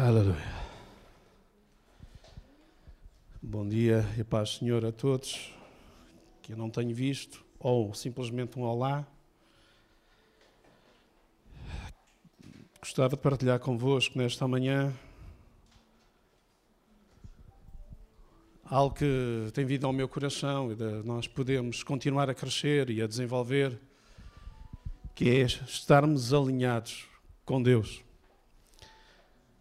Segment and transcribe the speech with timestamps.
[0.00, 0.36] Aleluia.
[3.42, 5.52] Bom dia e paz, Senhor, a todos
[6.40, 9.04] que eu não tenho visto, ou simplesmente um olá.
[12.80, 14.94] Gostava de partilhar convosco nesta manhã
[18.66, 23.06] algo que tem vindo ao meu coração e nós podemos continuar a crescer e a
[23.08, 23.76] desenvolver,
[25.12, 27.04] que é estarmos alinhados
[27.44, 28.06] com Deus.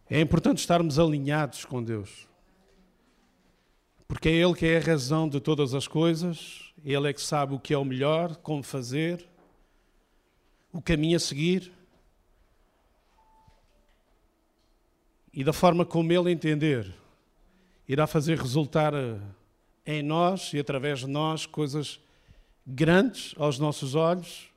[0.10, 2.28] É importante estarmos alinhados com Deus.
[4.08, 7.54] Porque é Ele que é a razão de todas as coisas, Ele é que sabe
[7.54, 9.28] o que é o melhor, como fazer,
[10.72, 11.74] o caminho a seguir.
[15.34, 16.96] E da forma como Ele entender,
[17.86, 19.20] irá fazer resultar eh,
[19.86, 22.00] em nós e através de nós coisas
[22.66, 24.50] grandes aos nossos olhos,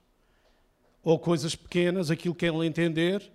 [1.02, 3.32] ou coisas pequenas, aquilo que Ele entender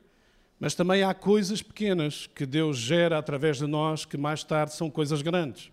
[0.60, 4.90] mas também há coisas pequenas que Deus gera através de nós que mais tarde são
[4.90, 5.72] coisas grandes.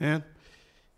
[0.00, 0.22] É?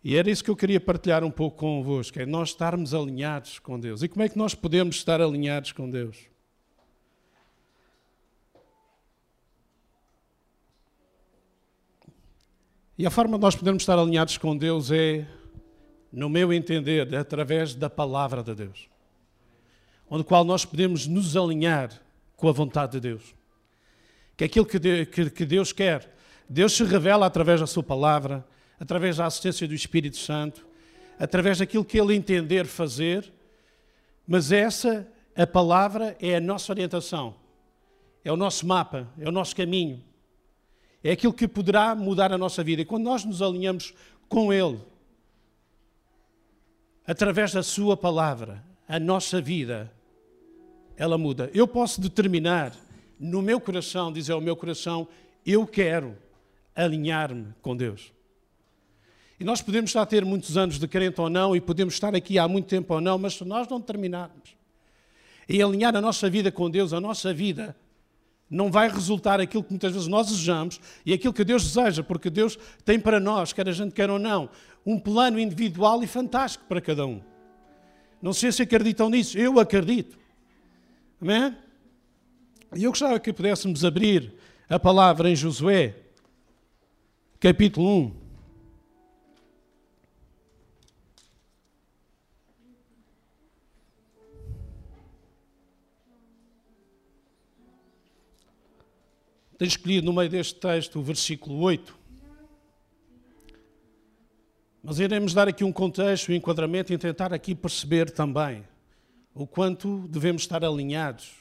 [0.03, 3.79] E era isso que eu queria partilhar um pouco convosco, é nós estarmos alinhados com
[3.79, 4.01] Deus.
[4.01, 6.17] E como é que nós podemos estar alinhados com Deus?
[12.97, 15.25] E a forma de nós podermos estar alinhados com Deus é,
[16.11, 18.89] no meu entender, através da palavra de Deus.
[20.09, 21.91] Onde qual nós podemos nos alinhar
[22.39, 23.35] com a vontade de Deus.
[24.35, 26.09] Que é aquilo que Deus quer.
[26.49, 28.47] Deus se revela através da Sua palavra,
[28.79, 30.65] através da assistência do Espírito Santo,
[31.19, 33.31] através daquilo que Ele entender fazer,
[34.25, 37.35] mas essa, a palavra, é a nossa orientação,
[38.23, 40.01] é o nosso mapa, é o nosso caminho,
[41.03, 42.81] é aquilo que poderá mudar a nossa vida.
[42.81, 43.93] E quando nós nos alinhamos
[44.29, 44.79] com Ele,
[47.05, 49.91] através da Sua palavra, a nossa vida
[50.99, 51.49] ela muda.
[51.53, 52.75] Eu posso determinar
[53.17, 55.07] no meu coração, dizer ao meu coração,
[55.45, 56.15] eu quero
[56.75, 58.11] alinhar-me com Deus.
[59.39, 62.13] E nós podemos estar a ter muitos anos de crente ou não, e podemos estar
[62.13, 64.57] aqui há muito tempo ou não, mas se nós não determinarmos
[65.47, 67.75] em alinhar a nossa vida com Deus, a nossa vida
[68.49, 72.29] não vai resultar aquilo que muitas vezes nós desejamos e aquilo que Deus deseja, porque
[72.29, 74.49] Deus tem para nós, quer a gente queira ou não,
[74.85, 77.21] um plano individual e fantástico para cada um.
[78.21, 80.19] Não sei se acreditam nisso, eu acredito.
[81.21, 81.53] Amém?
[82.73, 84.33] E eu gostava que pudéssemos abrir
[84.69, 85.97] a palavra em Josué,
[87.41, 88.19] capítulo 1.
[99.57, 101.99] Tenho escolhido no meio deste texto o versículo 8.
[104.81, 108.68] Mas iremos dar aqui um contexto, um enquadramento e tentar aqui perceber também
[109.39, 111.33] o quanto devemos estar alinhados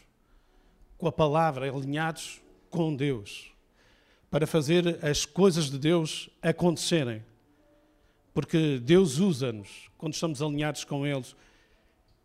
[0.97, 3.51] com a palavra, alinhados com Deus,
[4.31, 7.25] para fazer as coisas de Deus acontecerem.
[8.33, 11.25] Porque Deus usa-nos, quando estamos alinhados com Ele,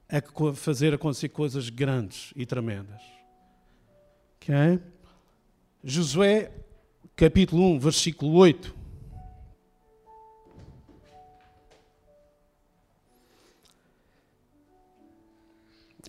[0.08, 3.02] a fazer acontecer coisas grandes e tremendas.
[4.36, 4.80] Ok?
[5.84, 6.52] Josué,
[7.16, 8.83] capítulo 1, versículo 8.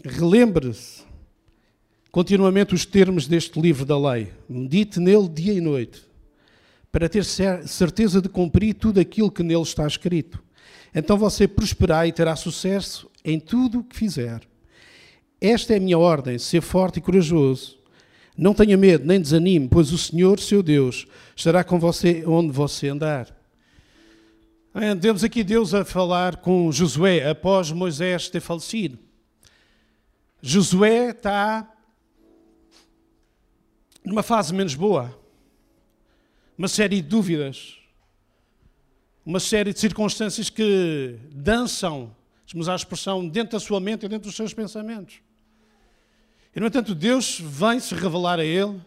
[0.05, 1.03] Relembre-se
[2.13, 4.31] continuamente os termos deste livro da lei.
[4.49, 6.03] Medite nele dia e noite,
[6.93, 10.43] para ter certeza de cumprir tudo aquilo que nele está escrito.
[10.95, 14.43] Então você prosperará e terá sucesso em tudo o que fizer.
[15.41, 17.79] Esta é a minha ordem: ser forte e corajoso.
[18.37, 22.89] Não tenha medo, nem desanime, pois o Senhor, seu Deus, estará com você onde você
[22.89, 23.29] andar.
[25.01, 28.99] Temos aqui Deus a falar com Josué após Moisés ter falecido.
[30.47, 31.67] Josué está
[34.05, 35.19] numa fase menos boa,
[36.59, 37.79] uma série de dúvidas,
[39.25, 42.15] uma série de circunstâncias que dançam,
[42.53, 45.23] vamos a expressão, dentro da sua mente e dentro dos seus pensamentos.
[46.55, 48.79] E, no entanto, Deus vem se revelar a ele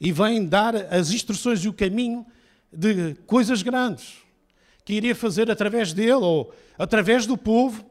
[0.00, 2.24] e vem dar as instruções e o caminho
[2.72, 4.18] de coisas grandes
[4.84, 7.84] que iria fazer através dele ou através do povo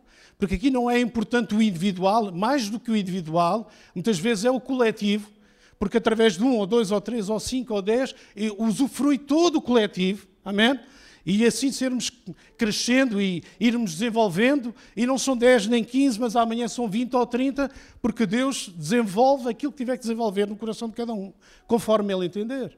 [0.43, 4.51] porque aqui não é importante o individual, mais do que o individual, muitas vezes é
[4.51, 5.31] o coletivo,
[5.79, 8.13] porque através de um, ou dois, ou três, ou cinco, ou dez,
[8.57, 10.77] usufrui todo o coletivo, amém?
[11.25, 12.11] E assim sermos
[12.57, 17.25] crescendo e irmos desenvolvendo, e não são 10 nem 15, mas amanhã são 20 ou
[17.25, 21.31] 30, porque Deus desenvolve aquilo que tiver que desenvolver no coração de cada um,
[21.65, 22.77] conforme Ele entender.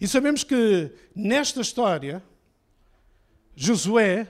[0.00, 2.20] E sabemos que nesta história,
[3.54, 4.26] Josué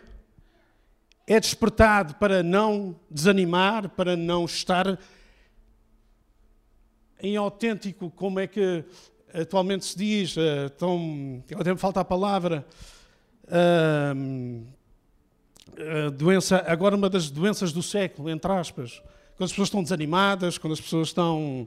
[1.26, 4.98] é despertado para não desanimar, para não estar
[7.20, 8.84] em autêntico, como é que
[9.32, 10.72] atualmente se diz, uh,
[11.58, 12.66] até me falta a palavra,
[13.46, 14.66] uh,
[16.12, 19.00] doença, agora uma das doenças do século, entre aspas,
[19.36, 21.66] quando as pessoas estão desanimadas, quando as pessoas estão...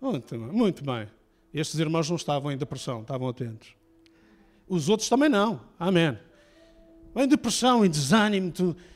[0.00, 1.08] Muito, muito bem.
[1.52, 3.74] Estes irmãos não estavam em depressão, estavam atentos.
[4.68, 5.60] Os outros também não.
[5.78, 6.18] Amém.
[7.16, 8.52] Em depressão, em desânimo,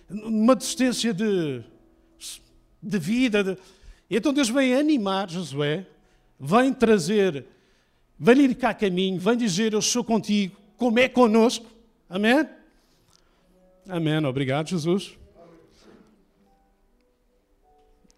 [0.09, 1.63] numa desistência de,
[2.83, 3.45] de vida.
[3.45, 3.59] De...
[4.11, 5.87] Então Deus vem animar Josué,
[6.39, 7.47] vem trazer,
[8.19, 11.67] vem lhe cá caminho, vem dizer: Eu sou contigo, como é conosco.
[12.09, 12.49] Amém?
[13.89, 14.25] Amém.
[14.25, 15.17] Obrigado, Jesus.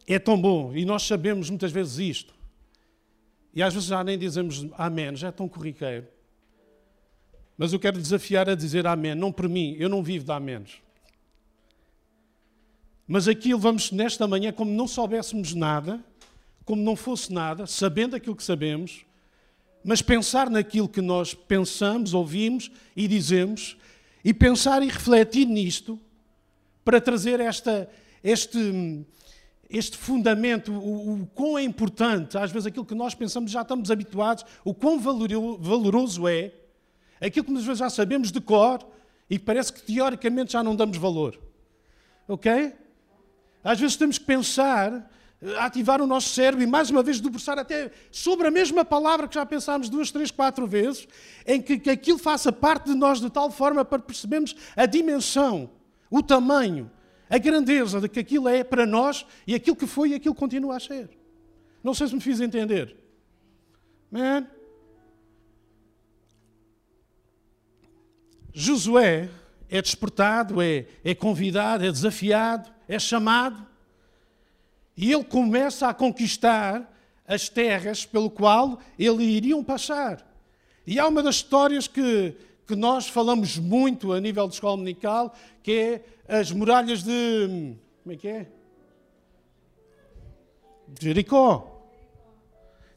[0.06, 2.35] É tão bom e nós sabemos muitas vezes isto.
[3.55, 6.06] E às vezes já nem dizemos amém, já é tão corriqueiro.
[7.60, 10.80] Mas eu quero desafiar a dizer amém, não por mim, eu não vivo de améns.
[13.06, 16.02] Mas aquilo vamos nesta manhã, como não soubéssemos nada,
[16.64, 19.04] como não fosse nada, sabendo aquilo que sabemos,
[19.84, 23.76] mas pensar naquilo que nós pensamos, ouvimos e dizemos,
[24.24, 26.00] e pensar e refletir nisto,
[26.82, 27.90] para trazer esta,
[28.24, 29.04] este,
[29.68, 33.90] este fundamento, o, o quão é importante, às vezes aquilo que nós pensamos já estamos
[33.90, 36.54] habituados, o quão valoroso é,
[37.20, 38.81] aquilo que nós já sabemos de cor
[39.28, 41.38] e parece que teoricamente já não damos valor.
[42.26, 42.72] Ok?
[43.62, 45.11] Às vezes temos que pensar,
[45.58, 49.34] ativar o nosso cérebro e mais uma vez debruçar até sobre a mesma palavra que
[49.34, 51.06] já pensámos duas, três, quatro vezes,
[51.46, 55.70] em que, que aquilo faça parte de nós de tal forma para percebermos a dimensão,
[56.11, 56.90] o tamanho,
[57.28, 60.40] a grandeza de que aquilo é para nós e aquilo que foi e aquilo que
[60.40, 61.11] continua a ser.
[61.82, 62.96] Não sei se me fiz entender.
[64.11, 64.46] Man.
[68.52, 69.29] Josué
[69.69, 73.64] é despertado, é, é convidado, é desafiado, é chamado,
[74.97, 76.93] e ele começa a conquistar
[77.26, 80.26] as terras pelo qual ele iriam passar.
[80.85, 82.35] E há uma das histórias que,
[82.67, 87.76] que nós falamos muito a nível de escola dominical, que é as muralhas de.
[88.02, 88.47] Como é que é?
[90.88, 91.69] De Jericó.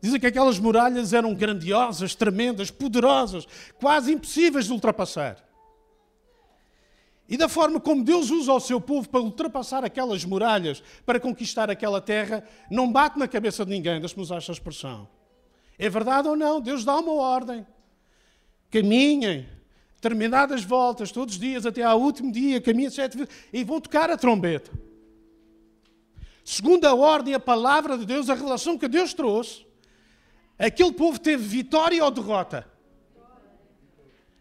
[0.03, 3.47] Dizem que aquelas muralhas eram grandiosas, tremendas, poderosas,
[3.79, 5.37] quase impossíveis de ultrapassar.
[7.29, 11.71] E da forma como Deus usa o seu povo para ultrapassar aquelas muralhas, para conquistar
[11.71, 15.07] aquela terra, não bate na cabeça de ninguém, deixe-me usar esta expressão.
[15.79, 16.59] É verdade ou não?
[16.59, 17.65] Deus dá uma ordem.
[18.69, 19.47] Caminhem,
[19.95, 24.11] determinadas voltas, todos os dias, até ao último dia, caminhem sete vezes, e vão tocar
[24.11, 24.69] a trombeta.
[26.43, 29.65] Segundo a ordem, a palavra de Deus, a relação que Deus trouxe,
[30.57, 32.67] aquele povo teve vitória ou derrota?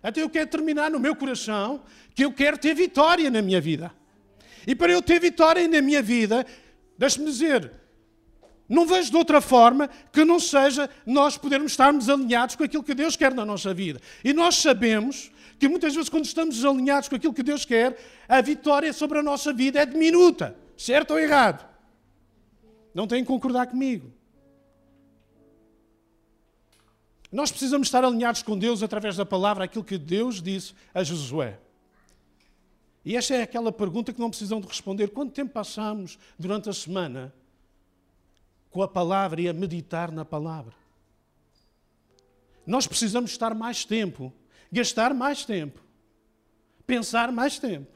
[0.03, 1.83] Até eu quero terminar no meu coração
[2.15, 3.93] que eu quero ter vitória na minha vida.
[4.67, 6.45] E para eu ter vitória na minha vida,
[6.99, 7.71] deixe-me dizer,
[8.69, 12.95] não vejo de outra forma que não seja nós podermos estarmos alinhados com aquilo que
[12.95, 14.01] Deus quer na nossa vida.
[14.25, 17.97] E nós sabemos que muitas vezes, quando estamos alinhados com aquilo que Deus quer,
[18.29, 20.57] a vitória sobre a nossa vida é diminuta.
[20.77, 21.69] Certo ou errado?
[22.95, 24.13] Não têm que concordar comigo.
[27.33, 31.59] Nós precisamos estar alinhados com Deus através da palavra, aquilo que Deus disse a Josué.
[33.03, 35.09] E esta é aquela pergunta que não precisam de responder.
[35.09, 37.35] Quanto tempo passamos durante a semana
[38.71, 40.75] com a palavra e a meditar na palavra?
[42.67, 44.31] Nós precisamos estar mais tempo,
[44.71, 45.83] gastar mais tempo,
[46.87, 47.91] pensar mais tempo,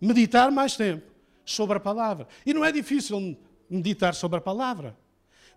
[0.00, 1.06] meditar mais tempo
[1.44, 2.26] sobre a palavra.
[2.44, 3.38] E não é difícil
[3.70, 4.96] meditar sobre a palavra.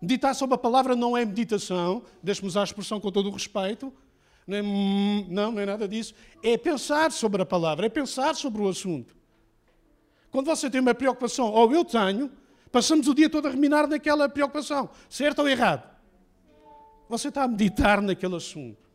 [0.00, 3.92] Meditar sobre a palavra não é meditação, deixe-me usar a expressão com todo o respeito,
[4.46, 4.62] não,
[5.28, 6.14] não, não é nada disso.
[6.42, 9.14] É pensar sobre a palavra, é pensar sobre o assunto.
[10.30, 12.30] Quando você tem uma preocupação, ou eu tenho,
[12.70, 15.88] passamos o dia todo a reminar naquela preocupação, certo ou errado?
[17.08, 18.88] Você está a meditar naquele assunto.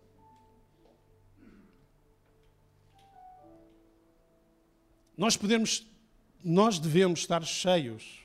[5.17, 5.85] Nós podemos,
[6.43, 8.22] nós devemos estar cheios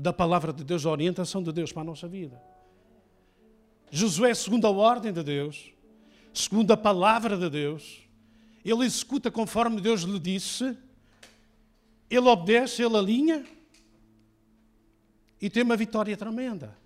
[0.00, 2.40] da palavra de Deus, da orientação de Deus para a nossa vida.
[3.90, 5.72] Josué, segundo a ordem de Deus,
[6.32, 8.00] segundo a palavra de Deus,
[8.64, 10.76] ele executa conforme Deus lhe disse,
[12.08, 13.44] ele obedece, ele alinha
[15.38, 16.76] e tem uma vitória tremenda.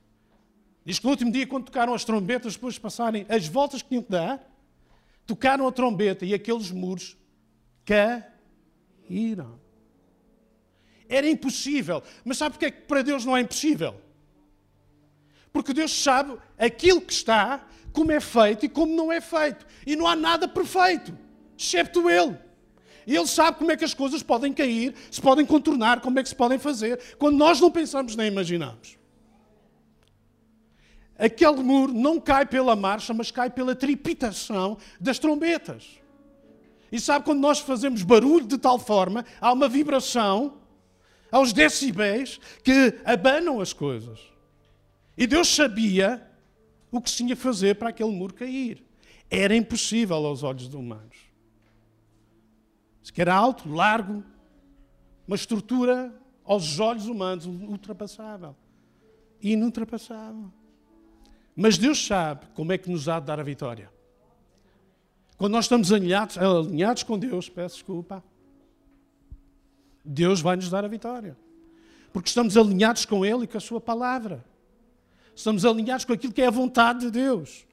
[0.85, 3.91] Diz que no último dia, quando tocaram as trombetas, depois de passarem as voltas que
[3.91, 4.45] tinham que dar,
[5.25, 7.17] tocaram a trombeta e aqueles muros
[7.85, 9.64] caíram.
[11.15, 12.03] Era impossível.
[12.25, 13.95] Mas sabe porque é que para Deus não é impossível?
[15.53, 19.65] Porque Deus sabe aquilo que está, como é feito e como não é feito.
[19.87, 21.17] E não há nada perfeito,
[21.57, 22.37] excepto Ele.
[23.07, 26.23] E Ele sabe como é que as coisas podem cair, se podem contornar, como é
[26.25, 28.99] que se podem fazer, quando nós não pensamos nem imaginamos.
[31.17, 36.01] aquele muro não cai pela marcha, mas cai pela tripitação das trombetas.
[36.91, 40.64] E sabe quando nós fazemos barulho de tal forma, há uma vibração
[41.35, 44.21] aos decibéis que abanam as coisas.
[45.19, 46.25] E Deus sabia
[46.93, 48.85] o que se tinha a fazer para aquele muro cair.
[49.29, 51.17] Era impossível aos olhos humanos.
[53.13, 54.23] Que era alto, largo,
[55.27, 56.15] uma estrutura
[56.45, 58.55] aos olhos humanos ultrapassável.
[59.43, 60.53] Inultrapassável.
[61.57, 63.91] Mas Deus sabe como é que nos há de dar a vitória.
[65.37, 68.23] Quando nós estamos alinhados, alinhados com Deus, peço desculpa,
[70.05, 71.37] Deus vai nos dar a vitória.
[72.13, 74.45] Porque estamos alinhados com Ele e com a Sua palavra.
[75.35, 77.67] Estamos alinhados com aquilo que é a vontade de Deus.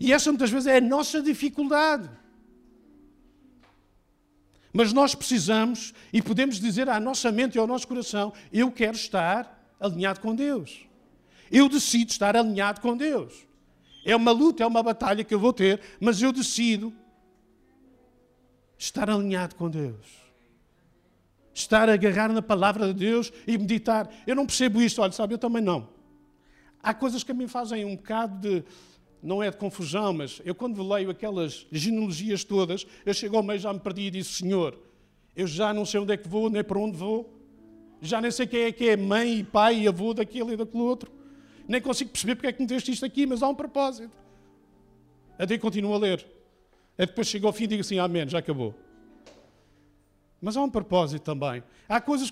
[0.00, 2.10] E essa muitas vezes é a nossa dificuldade.
[4.72, 8.96] Mas nós precisamos e podemos dizer à nossa mente e ao nosso coração: eu quero
[8.96, 10.84] estar alinhado com Deus.
[11.50, 13.46] Eu decido estar alinhado com Deus.
[14.04, 16.92] É uma luta, é uma batalha que eu vou ter, mas eu decido
[18.76, 20.23] estar alinhado com Deus.
[21.54, 24.12] Estar a agarrar na palavra de Deus e meditar.
[24.26, 25.88] Eu não percebo isto, olha, sabe, eu também não.
[26.82, 28.64] Há coisas que a mim fazem um bocado de,
[29.22, 33.58] não é de confusão, mas eu quando leio aquelas genealogias todas, eu chego ao meio
[33.58, 34.78] já me perdi e disse, Senhor,
[35.34, 37.32] eu já não sei onde é que vou, nem para onde vou.
[38.02, 40.82] Já nem sei quem é que é mãe e pai e avô daquele e daquele
[40.82, 41.14] outro
[41.66, 44.12] nem consigo perceber porque é que meteste isto aqui, mas há um propósito.
[45.38, 46.24] Até continuo a ler.
[46.96, 48.74] É depois chego ao fim e digo assim, amém, já acabou.
[50.44, 51.64] Mas há um propósito também.
[51.88, 52.30] Há coisas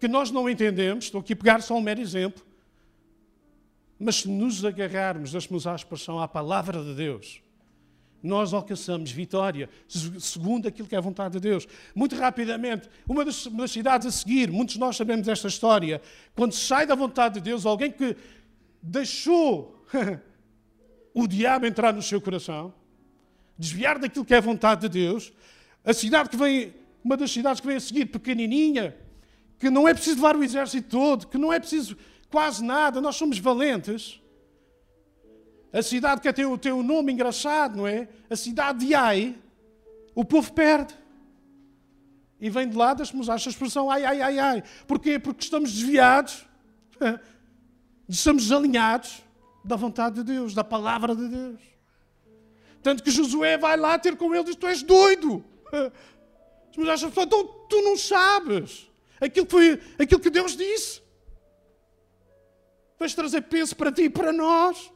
[0.00, 2.44] que nós não entendemos, estou aqui a pegar só um mero exemplo,
[3.96, 7.40] mas se nos agarrarmos, deixe-me usar a expressão, à palavra de Deus,
[8.20, 9.70] nós alcançamos vitória,
[10.18, 11.68] segundo aquilo que é a vontade de Deus.
[11.94, 16.02] Muito rapidamente, uma das, uma das cidades a seguir, muitos de nós sabemos esta história,
[16.34, 18.16] quando sai da vontade de Deus, alguém que
[18.82, 19.86] deixou
[21.14, 22.74] o diabo entrar no seu coração,
[23.56, 25.32] desviar daquilo que é a vontade de Deus,
[25.84, 28.96] a cidade que vem, uma das cidades que vem a seguir, pequenininha,
[29.58, 31.96] que não é preciso levar o exército todo, que não é preciso
[32.30, 34.20] quase nada, nós somos valentes.
[35.72, 38.08] A cidade que tem o, tem um nome engraçado, não é?
[38.30, 39.36] A cidade de Ai,
[40.14, 40.94] o povo perde.
[42.40, 44.62] E vem de lá, deixe-me usar esta expressão, ai, ai, ai, ai.
[44.86, 45.18] Porquê?
[45.18, 46.46] Porque estamos desviados
[48.08, 49.22] Estamos alinhados
[49.64, 51.60] da vontade de Deus, da palavra de Deus.
[52.82, 55.44] Tanto que Josué vai lá ter com ele e diz: Tu és doido.
[56.76, 58.90] Mas achas, então tu não sabes
[59.20, 61.02] aquilo que, foi, aquilo que Deus disse.
[62.98, 64.92] Vais trazer peso para ti e para nós.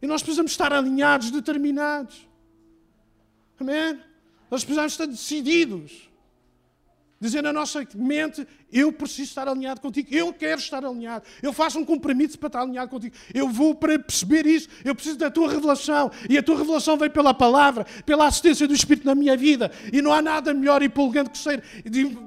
[0.00, 2.28] E nós precisamos estar alinhados, determinados.
[3.58, 4.00] Amém?
[4.50, 6.07] Nós precisamos estar decididos.
[7.20, 11.76] Dizer na nossa mente, eu preciso estar alinhado contigo, eu quero estar alinhado, eu faço
[11.76, 15.50] um compromisso para estar alinhado contigo, eu vou para perceber isso, eu preciso da tua
[15.50, 19.72] revelação, e a tua revelação vem pela palavra, pela assistência do Espírito na minha vida,
[19.92, 21.60] e não há nada melhor e pulgante que ser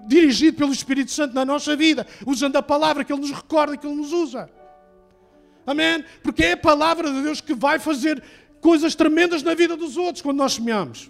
[0.07, 3.88] dirigido pelo Espírito Santo na nossa vida, usando a palavra que Ele nos recorda, que
[3.88, 4.50] Ele nos usa.
[5.65, 6.03] Amém?
[6.21, 8.21] Porque é a palavra de Deus que vai fazer
[8.60, 11.10] coisas tremendas na vida dos outros quando nós semeamos.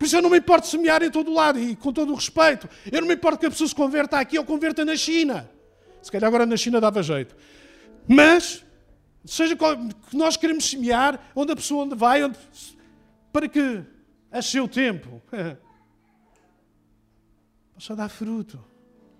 [0.00, 2.66] Por isso eu não me importo semear em todo lado e com todo o respeito.
[2.90, 5.46] Eu não me importo que a pessoa se converta aqui ou converta na China.
[6.00, 7.36] Se calhar agora na China dava jeito.
[8.08, 8.64] Mas,
[9.26, 12.38] seja que nós queremos semear, onde a pessoa onde vai, onde,
[13.30, 13.82] para que
[14.32, 15.20] a seu tempo
[17.74, 18.58] possa dar fruto.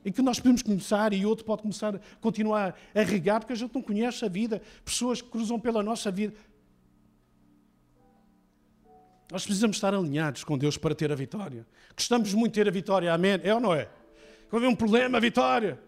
[0.02, 3.56] Em que nós podemos começar e outro pode começar a continuar a regar, porque a
[3.56, 4.62] gente não conhece a vida.
[4.82, 6.32] Pessoas que cruzam pela nossa vida.
[9.30, 11.66] Nós precisamos estar alinhados com Deus para ter a vitória.
[11.96, 13.40] Gostamos muito de ter a vitória, amém?
[13.44, 13.88] É ou não é?
[14.49, 15.80] Quando houver um problema, a vitória.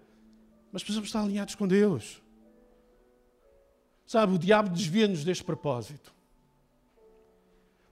[0.70, 2.22] Mas precisamos estar alinhados com Deus.
[4.06, 6.12] Sabe, o diabo desvia-nos deste propósito.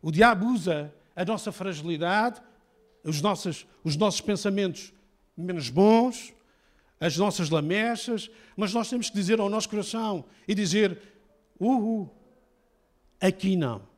[0.01, 2.41] O diabo usa a nossa fragilidade,
[3.03, 4.93] os nossos, os nossos pensamentos
[5.37, 6.33] menos bons,
[7.01, 10.99] as nossas lamechas, mas nós temos que dizer ao nosso coração e dizer:
[11.59, 12.09] Uhul,
[13.21, 13.90] aqui não.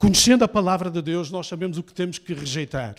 [0.00, 2.96] Conhecendo a palavra de Deus, nós sabemos o que temos que rejeitar,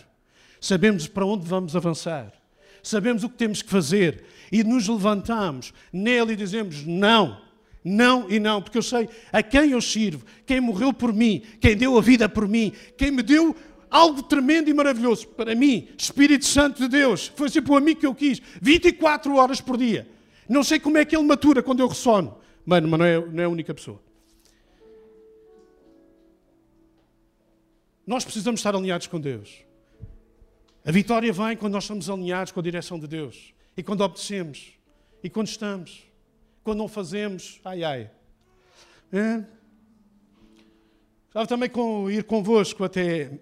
[0.60, 2.32] sabemos para onde vamos avançar,
[2.80, 7.40] sabemos o que temos que fazer e nos levantamos nele e dizemos: não,
[7.84, 11.76] não e não, porque eu sei a quem eu sirvo, quem morreu por mim, quem
[11.76, 13.56] deu a vida por mim, quem me deu
[13.90, 18.06] algo tremendo e maravilhoso para mim, Espírito Santo de Deus, foi sempre o amigo que
[18.06, 20.08] eu quis, 24 horas por dia.
[20.48, 22.38] Não sei como é que ele matura quando eu ressono.
[22.64, 24.00] Mano, mas não é, não é a única pessoa.
[28.06, 29.64] Nós precisamos estar alinhados com Deus.
[30.84, 34.72] A vitória vem quando nós estamos alinhados com a direção de Deus e quando obedecemos
[35.22, 36.02] e quando estamos.
[36.64, 38.10] quando não fazemos, ai ai.
[39.12, 39.44] É?
[41.28, 43.38] Estava também com ir convosco até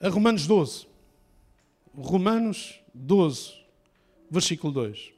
[0.00, 0.86] a Romanos 12.
[1.94, 3.54] Romanos 12,
[4.30, 5.15] versículo 2.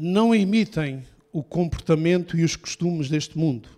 [0.00, 3.68] Não imitem o comportamento e os costumes deste mundo,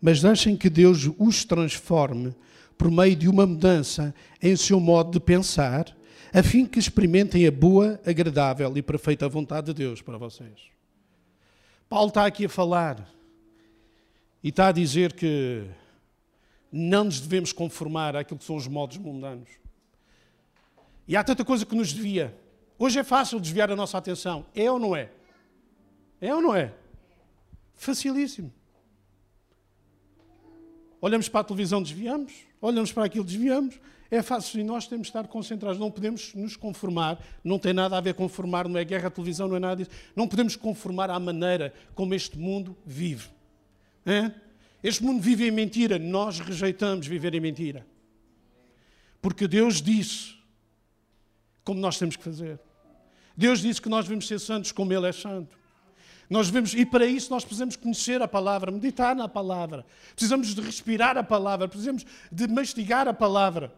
[0.00, 2.34] mas deixem que Deus os transforme
[2.78, 5.94] por meio de uma mudança em seu modo de pensar,
[6.32, 10.70] a fim que experimentem a boa, agradável e perfeita vontade de Deus para vocês.
[11.90, 13.06] Paulo está aqui a falar
[14.42, 15.66] e está a dizer que
[16.72, 19.50] não nos devemos conformar àquilo que são os modos mundanos.
[21.06, 22.34] E há tanta coisa que nos devia.
[22.78, 25.10] Hoje é fácil desviar a nossa atenção, é ou não é?
[26.20, 26.72] É ou não é?
[27.74, 28.52] Facilíssimo.
[31.00, 32.32] Olhamos para a televisão, desviamos.
[32.60, 33.80] Olhamos para aquilo, desviamos.
[34.10, 35.78] É fácil e nós temos de estar concentrados.
[35.78, 37.24] Não podemos nos conformar.
[37.42, 39.76] Não tem nada a ver com conformar, não é guerra à televisão, não é nada
[39.76, 39.90] disso.
[40.14, 43.28] Não podemos conformar à maneira como este mundo vive.
[44.82, 45.98] Este mundo vive em mentira.
[45.98, 47.86] Nós rejeitamos viver em mentira.
[49.22, 50.34] Porque Deus disse
[51.64, 52.58] como nós temos que fazer.
[53.36, 55.59] Deus disse que nós devemos ser santos como Ele é santo.
[56.30, 59.84] Nós devemos, e para isso nós precisamos conhecer a palavra, meditar na palavra.
[60.14, 63.74] Precisamos de respirar a palavra, precisamos de mastigar a palavra.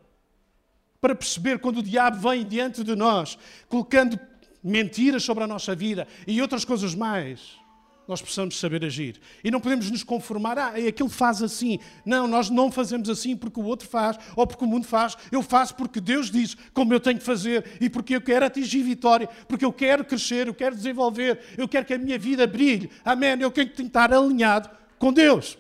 [1.01, 3.39] Para perceber quando o diabo vem diante de nós,
[3.71, 4.21] colocando
[4.63, 7.62] mentiras sobre a nossa vida e outras coisas mais
[8.07, 9.21] nós precisamos saber agir.
[9.45, 11.79] E não podemos nos conformar, ah, é aquele faz assim.
[12.05, 15.17] Não, nós não fazemos assim porque o outro faz ou porque o mundo faz.
[15.31, 18.83] Eu faço porque Deus diz como eu tenho que fazer e porque eu quero atingir
[18.83, 22.91] vitória, porque eu quero crescer, eu quero desenvolver, eu quero que a minha vida brilhe.
[23.05, 23.41] Amém.
[23.41, 25.57] Eu tenho que estar alinhado com Deus.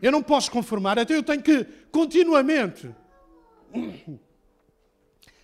[0.00, 2.88] Eu não posso conformar, até eu tenho que continuamente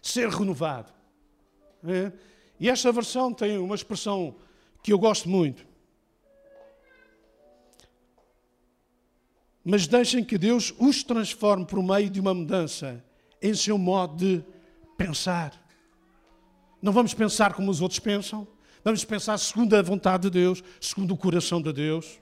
[0.01, 0.93] ser renovado.
[1.87, 2.13] É?
[2.59, 4.37] E esta versão tem uma expressão
[4.85, 5.67] que eu gosto muito.
[9.65, 13.03] Mas deixem que Deus os transforme por meio de uma mudança
[13.41, 14.45] em seu modo de
[14.99, 15.59] pensar.
[16.83, 18.47] Não vamos pensar como os outros pensam,
[18.85, 22.21] vamos pensar segundo a vontade de Deus, segundo o coração de Deus,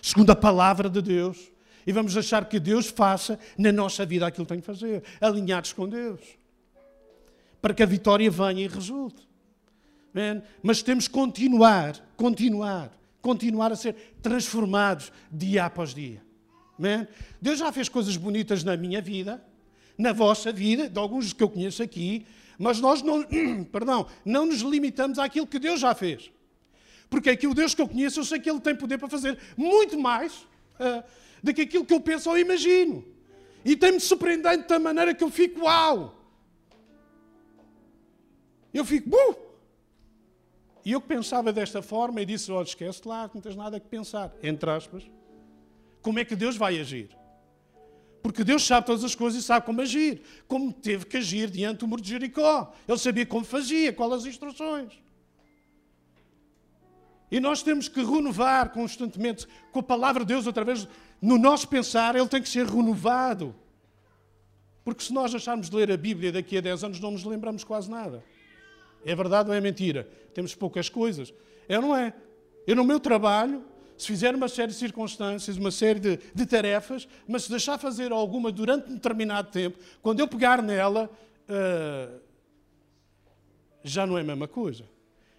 [0.00, 1.52] segundo a palavra de Deus,
[1.86, 5.74] e vamos achar que Deus faça na nossa vida aquilo que tem que fazer, alinhados
[5.74, 6.22] com Deus,
[7.60, 9.31] para que a vitória venha e resulte.
[10.62, 16.22] Mas temos que continuar, continuar, continuar a ser transformados dia após dia.
[17.40, 19.42] Deus já fez coisas bonitas na minha vida,
[19.96, 22.26] na vossa vida, de alguns que eu conheço aqui,
[22.58, 23.24] mas nós não,
[23.72, 26.30] perdão, não nos limitamos àquilo que Deus já fez.
[27.08, 29.98] Porque aquilo Deus que eu conheço, eu sei que Ele tem poder para fazer muito
[29.98, 30.46] mais
[30.78, 31.04] uh,
[31.42, 33.04] do que aquilo que eu penso ou imagino.
[33.64, 36.18] E tem-me surpreendente da maneira que eu fico, uau!
[38.72, 39.51] Eu fico, buh!
[40.84, 44.32] E eu pensava desta forma e disse: Olha, esquece lá, não tens nada que pensar.
[44.42, 45.04] Entre aspas.
[46.00, 47.10] Como é que Deus vai agir?
[48.22, 50.22] Porque Deus sabe todas as coisas e sabe como agir.
[50.46, 52.72] Como teve que agir diante do muro de Jericó.
[52.86, 54.92] Ele sabia como fazia, quais as instruções.
[57.30, 60.86] E nós temos que renovar constantemente com a palavra de Deus, através
[61.20, 63.54] no nosso pensar, ele tem que ser renovado.
[64.84, 67.64] Porque se nós acharmos de ler a Bíblia daqui a 10 anos, não nos lembramos
[67.64, 68.22] quase nada.
[69.04, 70.08] É verdade ou é mentira?
[70.34, 71.32] Temos poucas coisas.
[71.68, 72.14] É ou não é?
[72.66, 73.64] Eu, no meu trabalho,
[73.96, 78.12] se fizer uma série de circunstâncias, uma série de, de tarefas, mas se deixar fazer
[78.12, 81.10] alguma durante um determinado tempo, quando eu pegar nela,
[81.48, 82.20] uh,
[83.84, 84.84] já não é a mesma coisa.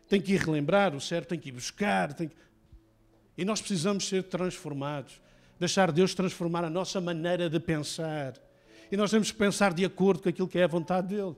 [0.07, 2.13] Tem que ir relembrar, o certo tem que ir buscar.
[2.13, 2.29] Que...
[3.37, 5.21] E nós precisamos ser transformados.
[5.59, 8.33] Deixar Deus transformar a nossa maneira de pensar.
[8.91, 11.35] E nós temos que pensar de acordo com aquilo que é a vontade dEle.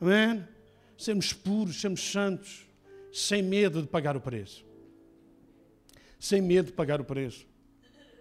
[0.00, 0.55] Amém?
[0.96, 2.66] Sermos puros, sermos santos,
[3.12, 4.64] sem medo de pagar o preço.
[6.18, 7.46] Sem medo de pagar o preço.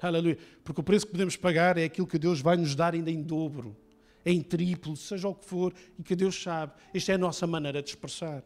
[0.01, 0.37] Aleluia.
[0.63, 3.21] Porque o preço que podemos pagar é aquilo que Deus vai nos dar ainda em
[3.21, 3.75] dobro,
[4.25, 6.73] em triplo, seja o que for, e que Deus sabe.
[6.93, 8.43] Esta é a nossa maneira de expressar.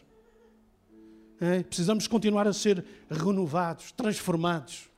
[1.42, 1.64] É?
[1.64, 4.90] Precisamos continuar a ser renovados, transformados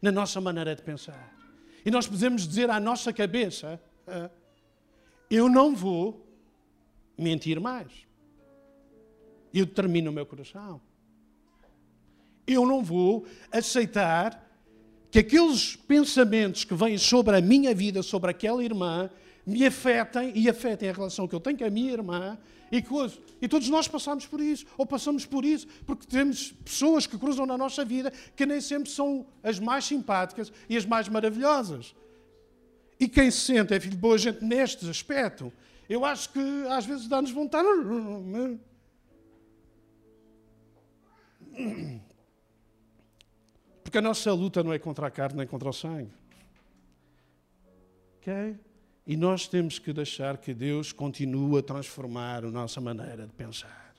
[0.00, 1.36] na nossa maneira de pensar.
[1.84, 4.30] E nós podemos dizer à nossa cabeça: é,
[5.30, 6.26] Eu não vou
[7.18, 8.09] mentir mais.
[9.52, 10.80] Eu determino o meu coração.
[12.46, 14.48] Eu não vou aceitar
[15.10, 19.10] que aqueles pensamentos que vêm sobre a minha vida, sobre aquela irmã,
[19.44, 22.38] me afetem e afetem a relação que eu tenho com a minha irmã
[22.70, 23.18] e coisa.
[23.42, 27.44] E todos nós passamos por isso, ou passamos por isso, porque temos pessoas que cruzam
[27.44, 31.94] na nossa vida que nem sempre são as mais simpáticas e as mais maravilhosas.
[32.98, 35.52] E quem se sente é filho de boa gente neste aspecto,
[35.88, 37.66] eu acho que às vezes dá-nos vontade.
[43.82, 46.12] Porque a nossa luta não é contra a carne nem contra o sangue.
[48.18, 48.56] Ok?
[49.06, 53.92] E nós temos que deixar que Deus continue a transformar a nossa maneira de pensar.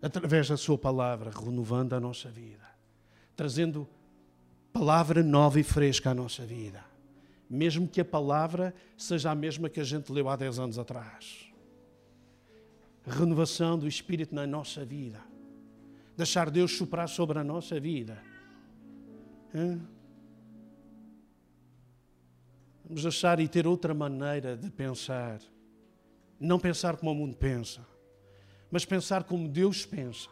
[0.00, 2.66] Através da Sua palavra, renovando a nossa vida,
[3.36, 3.86] trazendo
[4.72, 6.82] palavra nova e fresca à nossa vida,
[7.48, 11.51] mesmo que a palavra seja a mesma que a gente leu há 10 anos atrás.
[13.06, 15.32] Renovação do Espírito na nossa vida
[16.16, 18.22] deixar Deus soprar sobre a nossa vida.
[22.84, 25.40] Vamos deixar e ter outra maneira de pensar.
[26.38, 27.86] Não pensar como o mundo pensa,
[28.70, 30.28] mas pensar como Deus pensa.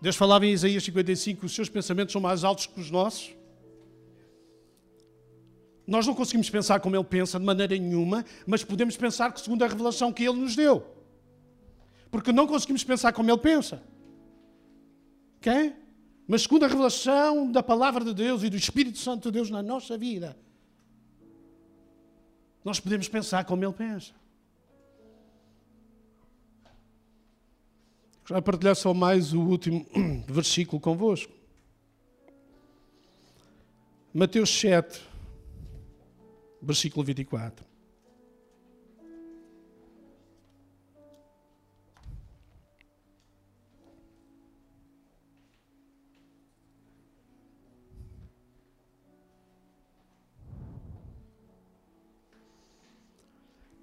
[0.00, 3.34] Deus falava em Isaías 55 que os seus pensamentos são mais altos que os nossos.
[5.86, 9.62] Nós não conseguimos pensar como Ele pensa de maneira nenhuma, mas podemos pensar que segundo
[9.64, 10.97] a revelação que Ele nos deu.
[12.10, 13.82] Porque não conseguimos pensar como Ele pensa.
[15.38, 15.74] Ok?
[16.26, 19.62] Mas segundo a revelação da palavra de Deus e do Espírito Santo de Deus na
[19.62, 20.36] nossa vida,
[22.64, 24.12] nós podemos pensar como Ele pensa.
[28.26, 29.86] Já partilhar só mais o último
[30.28, 31.32] versículo convosco.
[34.12, 35.02] Mateus 7,
[36.60, 37.67] versículo 24.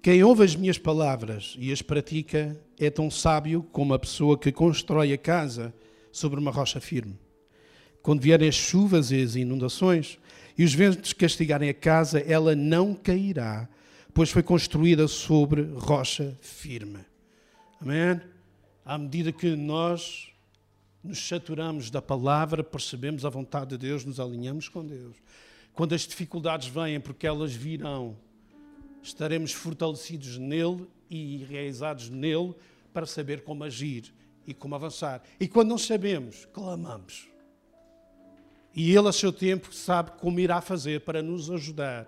[0.06, 4.52] Quem ouve as minhas palavras e as pratica é tão sábio como a pessoa que
[4.52, 5.74] constrói a casa
[6.12, 7.18] sobre uma rocha firme.
[8.04, 10.16] Quando vierem as chuvas e as inundações
[10.56, 13.68] e os ventos castigarem a casa, ela não cairá,
[14.14, 17.00] pois foi construída sobre rocha firme.
[17.80, 18.20] Amém?
[18.84, 20.28] À medida que nós
[21.02, 25.16] nos saturamos da palavra, percebemos a vontade de Deus, nos alinhamos com Deus.
[25.74, 28.16] Quando as dificuldades vêm, porque elas virão,
[29.08, 32.54] estaremos fortalecidos nele e enraizados nele
[32.92, 34.12] para saber como agir
[34.46, 35.22] e como avançar.
[35.38, 37.28] E quando não sabemos, clamamos.
[38.74, 42.06] E ele, a seu tempo, sabe como irá fazer para nos ajudar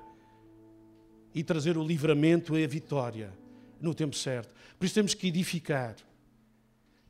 [1.35, 3.33] e trazer o livramento e a vitória
[3.81, 4.53] no tempo certo.
[4.79, 5.97] Por isso temos que edificar.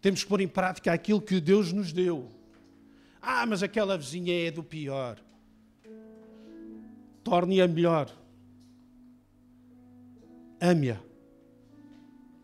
[0.00, 2.28] Temos que pôr em prática aquilo que Deus nos deu.
[3.20, 5.18] Ah, mas aquela vizinha é do pior.
[7.24, 8.17] Torne-a melhor.
[10.60, 11.00] Ame-a.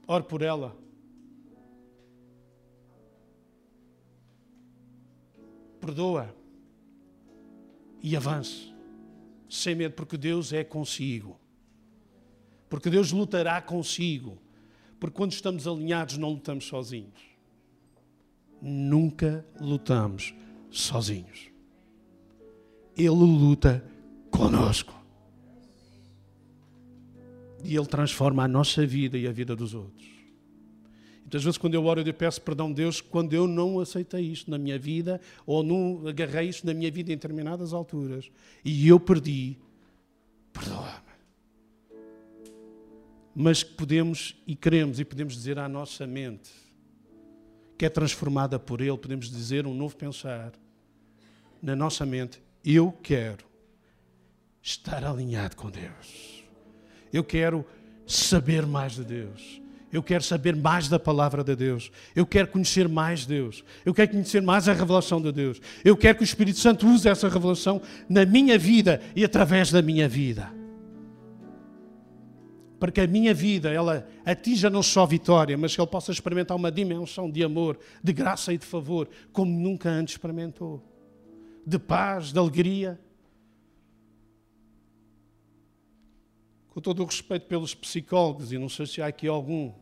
[0.06, 0.76] Ore por ela.
[5.80, 6.34] Perdoa.
[8.02, 8.72] E avance.
[9.48, 11.38] Sem medo, porque Deus é consigo.
[12.68, 14.38] Porque Deus lutará consigo.
[14.98, 17.20] Porque quando estamos alinhados, não lutamos sozinhos.
[18.60, 20.34] Nunca lutamos
[20.70, 21.50] sozinhos.
[22.96, 23.84] Ele luta
[24.30, 25.03] conosco.
[27.64, 30.14] E Ele transforma a nossa vida e a vida dos outros.
[31.20, 34.50] Muitas vezes, quando eu oro, eu peço perdão a Deus quando eu não aceitei isto
[34.50, 38.30] na minha vida ou não agarrei isto na minha vida em determinadas alturas
[38.64, 39.56] e eu perdi.
[40.52, 41.04] Perdoa-me.
[43.34, 46.50] Mas podemos e queremos e podemos dizer à nossa mente
[47.76, 50.52] que é transformada por Ele, podemos dizer um novo pensar
[51.60, 52.40] na nossa mente.
[52.64, 53.44] Eu quero
[54.62, 56.33] estar alinhado com Deus.
[57.14, 57.64] Eu quero
[58.04, 59.62] saber mais de Deus.
[59.92, 61.92] Eu quero saber mais da palavra de Deus.
[62.16, 63.62] Eu quero conhecer mais Deus.
[63.86, 65.60] Eu quero conhecer mais a revelação de Deus.
[65.84, 69.80] Eu quero que o Espírito Santo use essa revelação na minha vida e através da
[69.80, 70.50] minha vida.
[72.80, 76.56] Para que a minha vida ela atinja não só vitória, mas que ele possa experimentar
[76.56, 80.82] uma dimensão de amor, de graça e de favor, como nunca antes experimentou.
[81.64, 82.98] De paz, de alegria,
[86.74, 89.72] com todo o respeito pelos psicólogos, e não sei se há aqui algum,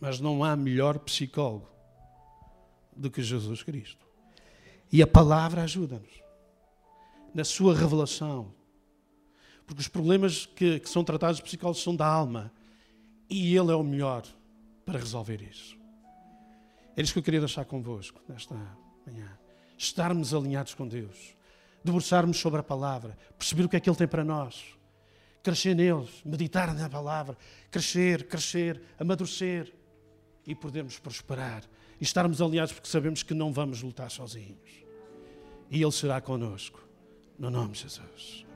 [0.00, 1.68] mas não há melhor psicólogo
[2.96, 4.06] do que Jesus Cristo.
[4.90, 6.22] E a palavra ajuda-nos
[7.34, 8.54] na sua revelação.
[9.66, 12.50] Porque os problemas que, que são tratados por psicólogos são da alma.
[13.28, 14.24] E ele é o melhor
[14.86, 15.76] para resolver isso.
[16.96, 18.54] É isso que eu queria deixar convosco nesta
[19.06, 19.38] manhã.
[19.76, 21.36] Estarmos alinhados com Deus.
[21.88, 23.16] Debruçarmos sobre a palavra.
[23.38, 24.62] Perceber o que é que Ele tem para nós.
[25.42, 26.22] Crescer neles.
[26.22, 27.34] Meditar na palavra.
[27.70, 29.72] Crescer, crescer, amadurecer.
[30.46, 31.62] E podermos prosperar.
[31.98, 34.84] E estarmos alinhados porque sabemos que não vamos lutar sozinhos.
[35.70, 36.86] E Ele será conosco.
[37.38, 38.47] No nome de Jesus.